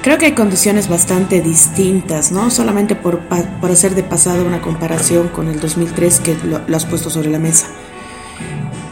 [0.04, 2.52] Creo que hay condiciones bastante distintas, ¿no?
[2.52, 7.10] Solamente por, por hacer de pasado una comparación con el 2003 que lo, has puesto
[7.10, 7.68] sobre la mesa.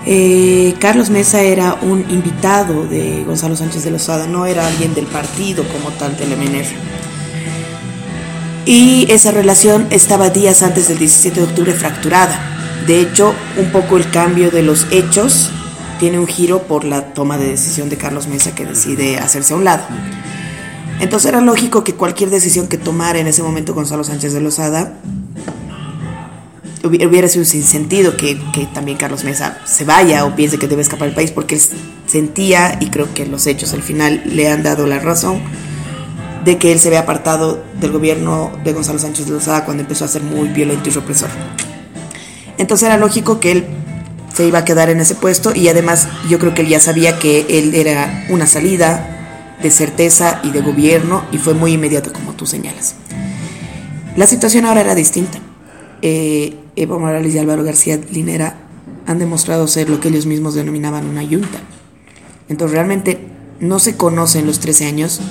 [0.05, 5.05] Eh, Carlos Mesa era un invitado de Gonzalo Sánchez de Lozada, no era alguien del
[5.05, 6.65] partido como tal del MNR.
[8.65, 12.39] Y esa relación estaba días antes del 17 de octubre fracturada.
[12.87, 15.51] De hecho, un poco el cambio de los hechos
[15.99, 19.57] tiene un giro por la toma de decisión de Carlos Mesa que decide hacerse a
[19.57, 19.83] un lado.
[20.99, 24.93] Entonces era lógico que cualquier decisión que tomara en ese momento Gonzalo Sánchez de Lozada
[26.83, 30.81] hubiera sido sin sentido que, que, también Carlos Mesa se vaya o piense que debe
[30.81, 31.61] escapar del país porque él
[32.07, 35.41] sentía, y creo que los hechos al final le han dado la razón,
[36.43, 40.05] de que él se ve apartado del gobierno de Gonzalo Sánchez de Lozada cuando empezó
[40.05, 41.29] a ser muy violento y represor.
[42.57, 43.65] Entonces era lógico que él
[44.33, 47.19] se iba a quedar en ese puesto y además yo creo que él ya sabía
[47.19, 49.20] que él era una salida
[49.61, 52.95] de certeza y de gobierno y fue muy inmediato como tú señalas.
[54.15, 55.39] La situación ahora era distinta.
[56.01, 58.55] Eh, Evo Morales y Álvaro García Linera
[59.05, 61.59] han demostrado ser lo que ellos mismos denominaban una yunta.
[62.49, 63.19] Entonces realmente
[63.59, 65.21] no se conoce en los 13 años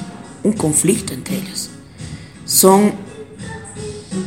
[0.42, 1.70] un conflicto entre ellos.
[2.44, 2.92] Son...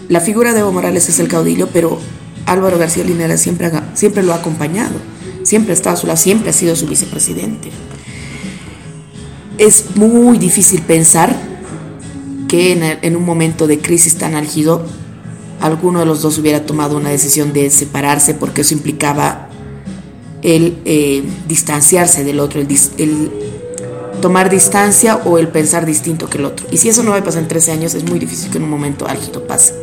[0.09, 1.99] La figura de Evo Morales es el caudillo, pero
[2.45, 4.95] Álvaro García Linera siempre, siempre lo ha acompañado,
[5.43, 7.71] siempre ha estado a su lado, siempre ha sido su vicepresidente.
[9.57, 11.35] Es muy difícil pensar
[12.47, 14.85] que en, un momento de crisis tan álgido
[15.59, 19.49] alguno de los dos hubiera tomado una decisión de separarse porque eso implicaba
[20.41, 23.31] el eh, distanciarse del otro, el, el,
[24.21, 26.67] tomar distancia o el pensar distinto que el otro.
[26.69, 28.65] Y si eso no va a pasar en 13 años, es muy difícil que en
[28.65, 29.73] un momento álgido pase.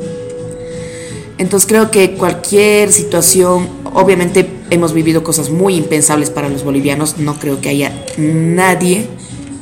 [1.38, 7.38] Entonces creo que cualquier situación, obviamente hemos vivido cosas muy impensables para los bolivianos, no
[7.38, 9.08] creo que haya nadie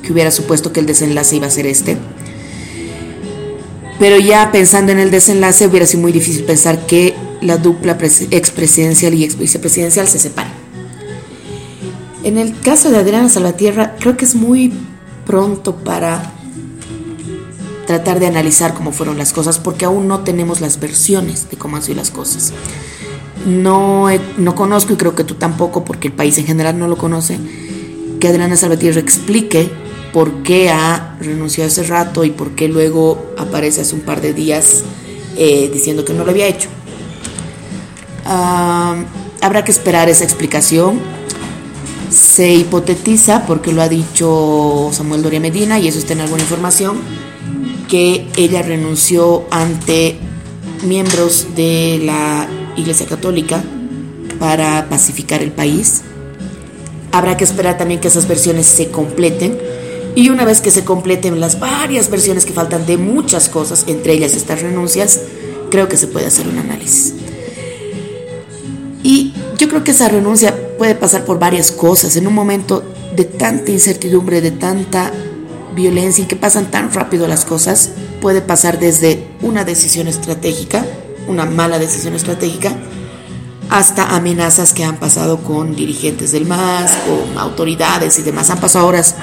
[0.09, 1.99] que hubiera supuesto que el desenlace iba a ser este.
[3.99, 7.99] Pero ya pensando en el desenlace hubiera sido muy difícil pensar que la dupla
[8.31, 10.53] expresidencial y ex vicepresidencial se separen.
[12.25, 14.73] En el caso de Adriana Salvatierra, creo que es muy
[15.27, 16.33] pronto para
[17.87, 21.77] tratar de analizar cómo fueron las cosas, porque aún no tenemos las versiones de cómo
[21.77, 22.55] han sido las cosas.
[23.44, 24.07] No,
[24.38, 27.38] no conozco, y creo que tú tampoco, porque el país en general no lo conoce,
[28.18, 29.71] que Adriana Salvatierra explique
[30.18, 34.33] por qué ha renunciado hace rato y por qué luego aparece hace un par de
[34.35, 34.83] días
[35.37, 36.68] eh, diciendo que no lo había hecho.
[38.24, 38.96] Ah,
[39.40, 40.98] habrá que esperar esa explicación.
[42.11, 46.98] Se hipotetiza, porque lo ha dicho Samuel Doria Medina, y eso está en alguna información,
[47.88, 50.18] que ella renunció ante
[50.83, 53.62] miembros de la Iglesia Católica
[54.40, 56.02] para pacificar el país.
[57.12, 59.67] Habrá que esperar también que esas versiones se completen.
[60.14, 64.14] Y una vez que se completen las varias versiones que faltan de muchas cosas, entre
[64.14, 65.21] ellas estas renuncias,
[65.71, 67.14] creo que se puede hacer un análisis.
[69.03, 72.16] Y yo creo que esa renuncia puede pasar por varias cosas.
[72.16, 72.83] En un momento
[73.14, 75.12] de tanta incertidumbre, de tanta
[75.75, 77.90] violencia y que pasan tan rápido las cosas,
[78.21, 80.85] puede pasar desde una decisión estratégica,
[81.29, 82.77] una mala decisión estratégica,
[83.71, 88.51] hasta amenazas que han pasado con dirigentes del MAS, con autoridades y demás.
[88.51, 89.14] Han pasado horas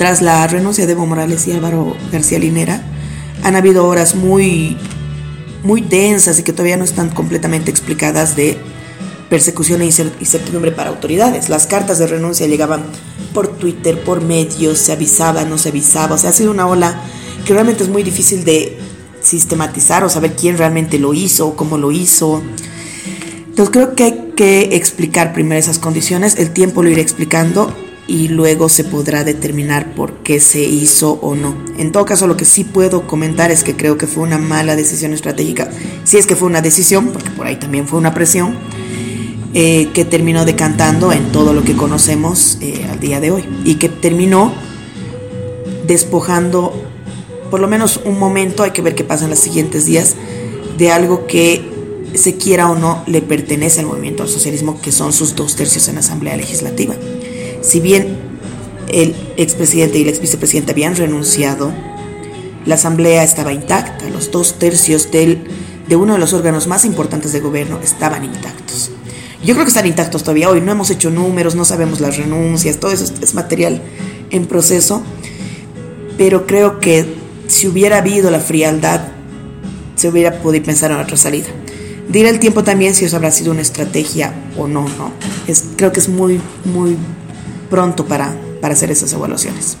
[0.00, 2.82] tras la renuncia de Evo Morales y Álvaro García Linera.
[3.42, 4.78] Han habido horas muy,
[5.62, 8.56] muy densas y que todavía no están completamente explicadas de
[9.28, 11.50] persecución e incertidumbre para autoridades.
[11.50, 12.82] Las cartas de renuncia llegaban
[13.34, 16.14] por Twitter, por medios, se avisaba, no se avisaba.
[16.14, 16.98] O sea, ha sido una ola
[17.44, 18.78] que realmente es muy difícil de
[19.20, 22.42] sistematizar o saber quién realmente lo hizo, cómo lo hizo.
[23.48, 27.76] Entonces creo que hay que explicar primero esas condiciones, el tiempo lo irá explicando
[28.10, 31.54] y luego se podrá determinar por qué se hizo o no.
[31.78, 34.74] En todo caso, lo que sí puedo comentar es que creo que fue una mala
[34.74, 35.70] decisión estratégica,
[36.02, 38.56] si es que fue una decisión, porque por ahí también fue una presión,
[39.54, 43.76] eh, que terminó decantando en todo lo que conocemos eh, al día de hoy y
[43.76, 44.52] que terminó
[45.86, 46.74] despojando
[47.48, 50.16] por lo menos un momento, hay que ver qué pasa en los siguientes días,
[50.78, 51.62] de algo que
[52.14, 55.86] se quiera o no le pertenece al movimiento al socialismo, que son sus dos tercios
[55.86, 56.96] en la Asamblea Legislativa.
[57.62, 58.18] Si bien
[58.88, 61.72] el expresidente y el exvicepresidente habían renunciado,
[62.66, 65.44] la Asamblea estaba intacta, los dos tercios del,
[65.88, 68.90] de uno de los órganos más importantes de gobierno estaban intactos.
[69.42, 72.78] Yo creo que están intactos todavía hoy, no hemos hecho números, no sabemos las renuncias,
[72.78, 73.80] todo eso es material
[74.30, 75.02] en proceso,
[76.18, 77.06] pero creo que
[77.46, 79.08] si hubiera habido la frialdad,
[79.96, 81.48] se hubiera podido pensar en otra salida.
[82.08, 85.12] Dirá el tiempo también si eso habrá sido una estrategia o no, ¿no?
[85.46, 86.96] Es, creo que es muy, muy
[87.70, 89.78] pronto para, para hacer esas evaluaciones.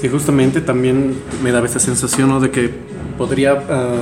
[0.00, 2.70] Sí, justamente también me daba esa sensación de que
[3.16, 3.94] podría ah,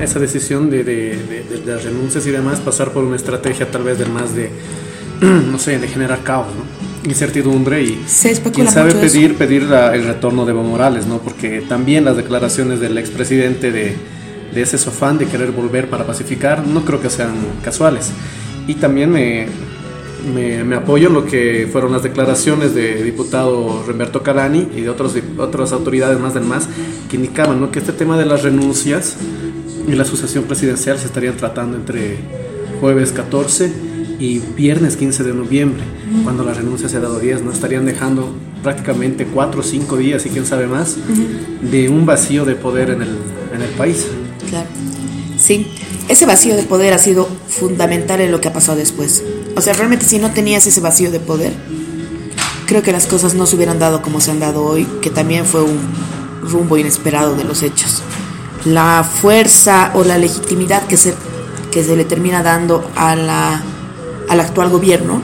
[0.00, 3.82] esa decisión de, de, de, de, las renuncias y demás pasar por una estrategia tal
[3.82, 4.50] vez de más de,
[5.20, 6.80] no sé, de generar caos, ¿no?
[7.04, 8.04] incertidumbre y
[8.52, 11.18] quién sabe pedir pedir el retorno de Evo Morales, ¿no?
[11.18, 13.96] Porque también las declaraciones del expresidente de,
[14.52, 17.32] de ese sofán de querer volver para pacificar no creo que sean
[17.64, 18.10] casuales.
[18.66, 19.46] Y también me,
[20.20, 25.14] me, apoyo en lo que fueron las declaraciones de diputado Remberto Calani y de otros,
[25.38, 26.68] otras autoridades más del MAS
[27.08, 27.70] que indicaban ¿no?
[27.70, 29.16] que este tema de las renuncias
[29.86, 32.18] y la sucesión presidencial se estarían tratando entre
[32.80, 33.72] jueves 14
[34.18, 35.82] y viernes 15 de noviembre,
[36.24, 37.52] cuando la renuncia se ha dado 10, ¿no?
[37.52, 40.96] Estarían dejando prácticamente 4 o 5 días y quién sabe más
[41.62, 43.16] de un vacío de poder en el,
[43.54, 44.06] en el país.
[44.50, 44.68] Claro.
[45.38, 45.66] Sí,
[46.08, 49.24] ese vacío de poder ha sido fundamental en lo que ha pasado después.
[49.60, 51.52] O sea, realmente si no tenías ese vacío de poder,
[52.64, 55.44] creo que las cosas no se hubieran dado como se han dado hoy, que también
[55.44, 55.78] fue un
[56.40, 58.02] rumbo inesperado de los hechos.
[58.64, 61.12] La fuerza o la legitimidad que se,
[61.70, 63.62] que se le termina dando a la
[64.30, 65.20] al actual gobierno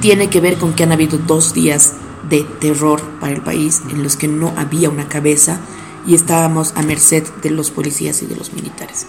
[0.00, 1.92] tiene que ver con que han habido dos días
[2.28, 5.60] de terror para el país en los que no había una cabeza
[6.04, 9.06] y estábamos a merced de los policías y de los militares.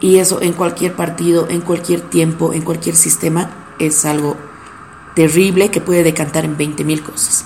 [0.00, 4.36] Y eso en cualquier partido, en cualquier tiempo, en cualquier sistema es algo
[5.14, 7.44] terrible que puede decantar en 20.000 cosas.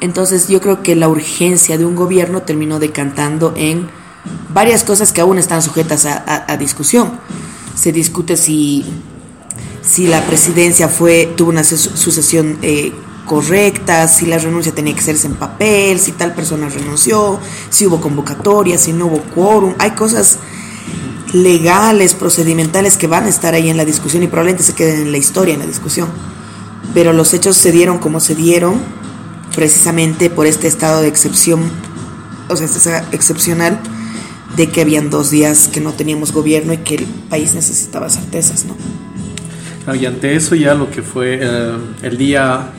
[0.00, 3.88] Entonces yo creo que la urgencia de un gobierno terminó decantando en
[4.52, 7.18] varias cosas que aún están sujetas a, discusión.
[7.74, 8.84] Se discute si
[9.82, 12.92] si la presidencia fue tuvo una sucesión eh,
[13.26, 17.38] correcta, si la renuncia tenía que hacerse en papel, si tal persona renunció,
[17.70, 19.74] si hubo convocatoria, si no hubo quórum.
[19.78, 20.38] Hay cosas
[21.32, 25.12] legales, procedimentales que van a estar ahí en la discusión y probablemente se queden en
[25.12, 26.08] la historia, en la discusión.
[26.94, 28.80] Pero los hechos se dieron como se dieron,
[29.54, 31.70] precisamente por este estado de excepción,
[32.48, 33.80] o sea, este excepcional
[34.56, 38.64] de que habían dos días que no teníamos gobierno y que el país necesitaba certezas,
[38.64, 38.76] ¿no?
[39.94, 42.72] y ante eso ya lo que fue eh, el día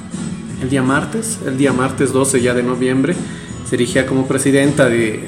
[0.61, 3.15] el día martes, el día martes 12 ya de noviembre,
[3.69, 5.27] se erigía como presidenta de,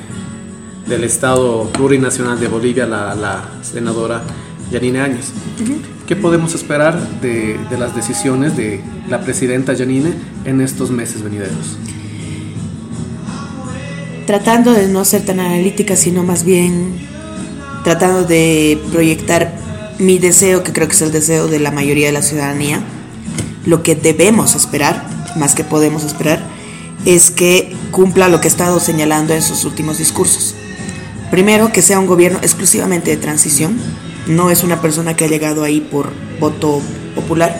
[0.90, 4.24] del Estado Plurinacional de Bolivia la, la senadora
[4.72, 5.28] Yanine Áñez.
[6.08, 10.14] ¿Qué podemos esperar de, de, las decisiones de la presidenta Yanine
[10.46, 11.78] en estos meses venideros?
[14.26, 16.94] Tratando de no ser tan analítica, sino más bien
[17.84, 19.54] tratando de proyectar
[20.00, 22.82] mi deseo, que creo que es el deseo de la mayoría de la ciudadanía,
[23.66, 26.42] lo que debemos esperar, más que podemos esperar,
[27.06, 30.56] es que cumpla lo que ha estado señalando en sus últimos discursos.
[31.32, 33.78] Primero, que sea un gobierno exclusivamente de transición.
[34.28, 36.82] No es una persona que ha llegado ahí por voto
[37.16, 37.56] popular.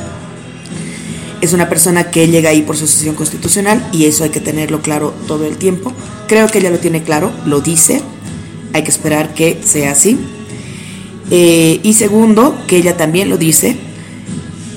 [1.42, 5.14] Es una persona que llega ahí por sucesión constitucional y eso hay que tenerlo claro
[5.28, 5.94] todo el tiempo.
[6.28, 8.02] Creo que ella lo tiene claro, lo dice.
[8.74, 10.20] Hay que esperar que sea así.
[11.32, 13.78] Eh, y segundo, que ella también lo dice,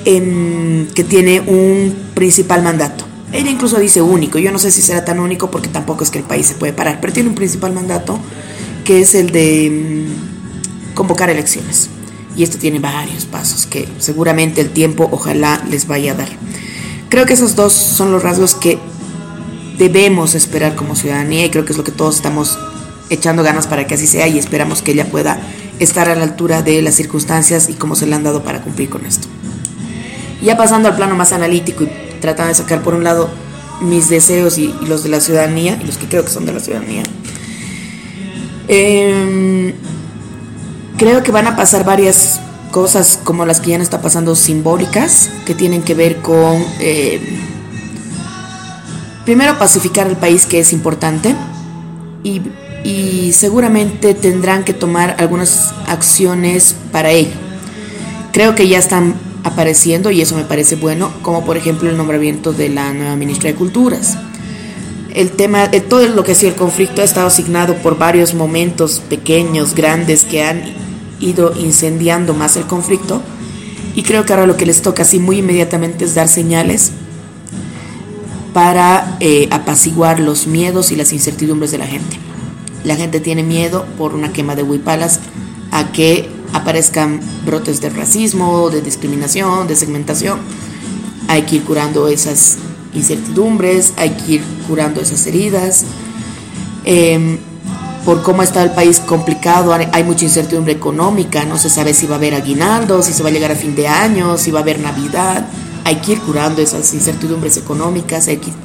[0.05, 3.05] que tiene un principal mandato.
[3.31, 6.19] Ella incluso dice único, yo no sé si será tan único porque tampoco es que
[6.19, 8.19] el país se puede parar, pero tiene un principal mandato
[8.83, 11.89] que es el de mm, convocar elecciones.
[12.35, 16.29] Y esto tiene varios pasos que seguramente el tiempo ojalá les vaya a dar.
[17.09, 18.79] Creo que esos dos son los rasgos que
[19.77, 22.57] debemos esperar como ciudadanía y creo que es lo que todos estamos
[23.09, 25.39] echando ganas para que así sea y esperamos que ella pueda
[25.79, 28.89] estar a la altura de las circunstancias y cómo se le han dado para cumplir
[28.89, 29.27] con esto.
[30.41, 33.29] Ya pasando al plano más analítico y tratando de sacar por un lado
[33.81, 36.59] mis deseos y, los de la ciudadanía, y los que creo que son de la
[36.59, 37.03] ciudadanía,
[38.67, 39.73] em,
[40.97, 42.39] creo que van a pasar varias
[42.71, 47.21] cosas como las que ya no está pasando simbólicas, que tienen que ver con, em,
[49.25, 51.35] primero, pacificar el país, que es importante,
[52.23, 52.41] y,
[52.83, 57.31] y seguramente tendrán que tomar algunas acciones para ello.
[58.31, 62.53] Creo que ya están apareciendo y eso me parece bueno, como por ejemplo el nombramiento
[62.53, 64.17] de la nueva ministra de Culturas.
[65.13, 68.33] El tema, de todo lo que ha sido el conflicto ha estado asignado por varios
[68.33, 70.63] momentos pequeños, grandes, que han
[71.19, 73.21] ido incendiando más el conflicto.
[73.95, 76.91] Y creo que ahora lo que les toca así muy inmediatamente es dar señales
[78.53, 82.17] para eh, apaciguar los miedos y las incertidumbres de la gente.
[82.83, 85.19] La gente tiene miedo por una quema de huipalas
[85.71, 90.39] a que aparezcan brotes de racismo, de discriminación, de segmentación.
[91.27, 92.57] Hay que ir curando esas
[92.93, 95.85] incertidumbres, hay que ir curando esas heridas.
[96.85, 97.37] Em,
[98.05, 102.15] por cómo está el país complicado, hay mucha incertidumbre económica, no se sabe si va
[102.15, 104.61] a haber aguinaldo, si se va a llegar a fin de año, si va a
[104.61, 105.47] haber Navidad.
[105.85, 108.55] Hay que ir curando esas incertidumbres económicas, hay que ir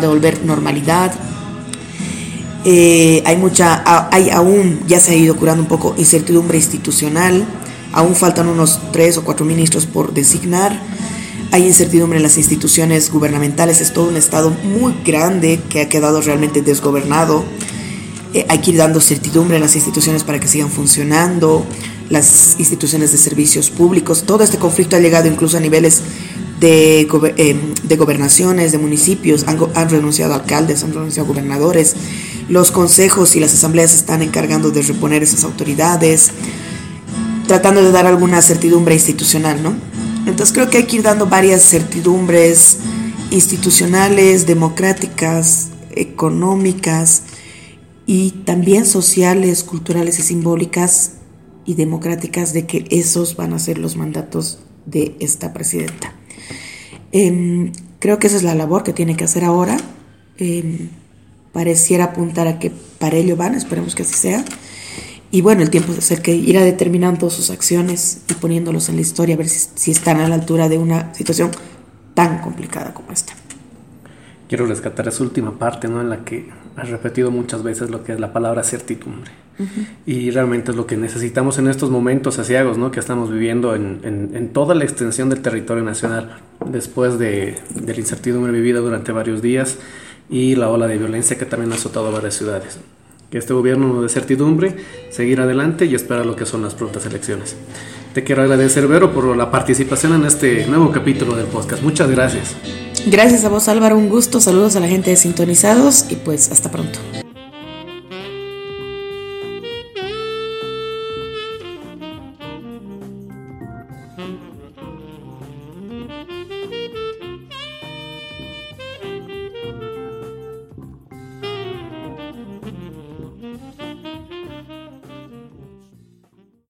[0.00, 1.12] de volver normalidad.
[2.64, 7.44] Eh, hay mucha, hay aún, ya se ha ido curando un poco, incertidumbre institucional,
[7.92, 10.78] aún faltan unos tres o cuatro ministros por designar,
[11.50, 16.20] hay incertidumbre en las instituciones gubernamentales, es todo un estado muy grande que ha quedado
[16.20, 17.44] realmente desgobernado,
[18.34, 21.64] eh, hay que ir dando certidumbre en las instituciones para que sigan funcionando,
[22.10, 26.02] las instituciones de servicios públicos, todo este conflicto ha llegado incluso a niveles
[26.60, 31.94] de, eh, gobernaciones, de municipios, han, han renunciado alcaldes, han renunciado gobernadores,
[32.48, 36.30] los consejos y las asambleas están encargando de reponer esas autoridades,
[37.46, 39.74] tratando de dar alguna certidumbre institucional, ¿no?
[40.28, 42.78] Entonces creo que hay que ir dando varias certidumbres
[43.30, 47.22] institucionales, democráticas, económicas
[48.06, 51.12] y también sociales, culturales y simbólicas
[51.64, 56.14] y democráticas de que esos van a ser los mandatos de esta presidenta.
[57.12, 59.76] Em, creo que esa es la labor que tiene que hacer ahora.
[60.38, 60.88] Em,
[61.52, 64.44] pareciera apuntar a que para ello van, esperemos que así sea.
[65.30, 69.02] Y bueno, el tiempo es el que irá determinando sus acciones y poniéndolos en la
[69.02, 71.50] historia, a ver si, si están a la altura de una situación
[72.14, 73.34] tan complicada como esta.
[74.48, 76.00] Quiero rescatar esa última parte, ¿no?
[76.00, 79.30] En la que has repetido muchas veces lo que es la palabra certidumbre.
[80.06, 82.90] Y realmente es lo que necesitamos en estos momentos asiagos, ¿no?
[82.90, 87.92] Que estamos viviendo en, en, en toda la extensión del territorio nacional, después de, de
[87.92, 89.76] la incertidumbre vivida durante varios días
[90.30, 92.78] y la ola de violencia que también ha azotado varias ciudades.
[93.30, 94.76] Que este gobierno no dé certidumbre,
[95.10, 97.56] seguir adelante y esperar lo que son las prontas elecciones.
[98.14, 101.82] Te quiero agradecer, Vero, por la participación en este nuevo capítulo del podcast.
[101.82, 102.56] Muchas gracias.
[103.06, 103.96] Gracias a vos, Álvaro.
[103.96, 104.40] Un gusto.
[104.40, 106.98] Saludos a la gente de Sintonizados y pues hasta pronto.